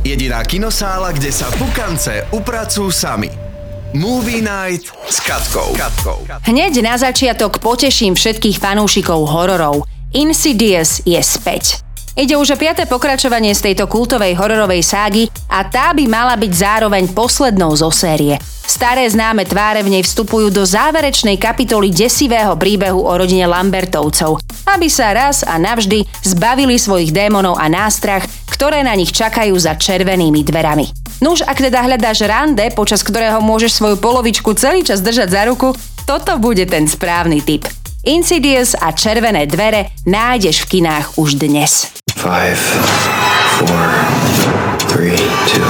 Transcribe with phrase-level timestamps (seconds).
[0.00, 3.28] Jediná kinosála, kde sa pukance upracujú sami.
[3.92, 5.76] Movie Night s Katkou.
[5.76, 6.24] Katkou.
[6.48, 9.84] Hneď na začiatok poteším všetkých fanúšikov hororov.
[10.16, 11.84] Insidious je späť.
[12.16, 16.48] Ide už o piaté pokračovanie z tejto kultovej hororovej ságy a tá by mala byť
[16.48, 18.40] zároveň poslednou zo série.
[18.70, 24.38] Staré známe tváre v nej vstupujú do záverečnej kapitoly desivého príbehu o rodine Lambertovcov,
[24.70, 29.74] aby sa raz a navždy zbavili svojich démonov a nástrach, ktoré na nich čakajú za
[29.74, 30.86] červenými dverami.
[31.18, 35.74] Nuž, ak teda hľadáš rande, počas ktorého môžeš svoju polovičku celý čas držať za ruku,
[36.06, 37.66] toto bude ten správny typ.
[38.06, 41.90] Insidious a Červené dvere nájdeš v kinách už dnes.
[42.14, 42.62] Five,
[43.58, 43.90] four,
[44.86, 45.18] three,
[45.50, 45.66] two.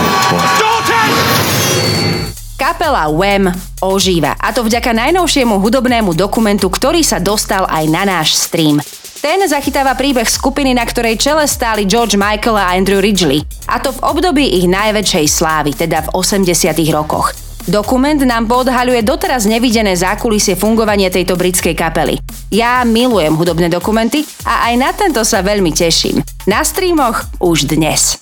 [2.81, 3.53] Kapela Wham
[3.85, 8.81] ožíva a to vďaka najnovšiemu hudobnému dokumentu, ktorý sa dostal aj na náš stream.
[9.21, 13.45] Ten zachytáva príbeh skupiny, na ktorej čele stáli George Michael a Andrew Ridgely.
[13.69, 17.37] A to v období ich najväčšej slávy, teda v 80 rokoch.
[17.69, 22.17] Dokument nám podhaľuje doteraz nevidené zákulisie fungovania tejto britskej kapely.
[22.49, 26.25] Ja milujem hudobné dokumenty a aj na tento sa veľmi teším.
[26.49, 28.17] Na streamoch už dnes.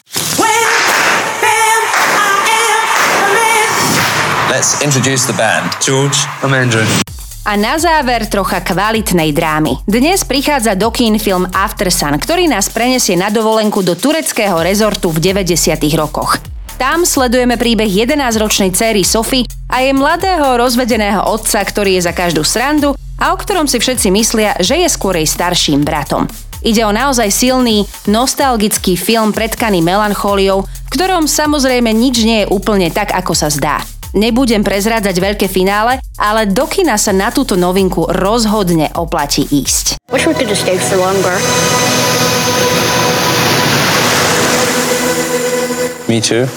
[4.59, 5.70] Let's introduce the band.
[5.78, 6.83] George, I'm Andrew.
[7.47, 9.87] A na záver trocha kvalitnej drámy.
[9.87, 15.15] Dnes prichádza do kín film After Sun, ktorý nás prenesie na dovolenku do tureckého rezortu
[15.15, 15.78] v 90.
[15.95, 16.42] rokoch.
[16.75, 22.43] Tam sledujeme príbeh 11-ročnej céry Sofy a jej mladého rozvedeného otca, ktorý je za každú
[22.43, 26.27] srandu a o ktorom si všetci myslia, že je skôr jej starším bratom.
[26.67, 32.91] Ide o naozaj silný, nostalgický film predkaný melanchóliou, v ktorom samozrejme nič nie je úplne
[32.91, 33.78] tak, ako sa zdá.
[34.17, 40.00] Nebudem prezrádzať veľké finále, ale do kina sa na túto novinku rozhodne oplatí ísť.
[40.09, 41.37] Wish we could have stayed for longer.
[46.09, 46.48] Me too.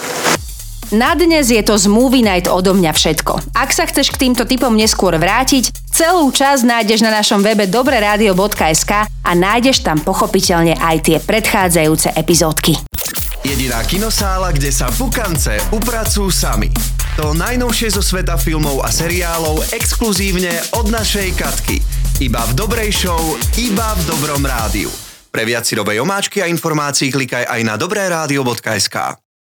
[0.92, 3.56] Na dnes je to z Movie Night odo mňa všetko.
[3.56, 9.08] Ak sa chceš k týmto typom neskôr vrátiť, celú čas nájdeš na našom webe dobreradio.sk
[9.08, 12.76] a nájdeš tam pochopiteľne aj tie predchádzajúce epizódky.
[13.44, 16.68] Jediná kinosála, kde sa pukance upracujú sami.
[17.20, 21.84] To najnovšie zo sveta filmov a seriálov exkluzívne od našej Katky.
[22.24, 23.20] Iba v dobrej show,
[23.60, 24.88] iba v dobrom rádiu.
[25.28, 29.31] Pre viac si omáčky a informácií klikaj aj na dobré rádio.sk.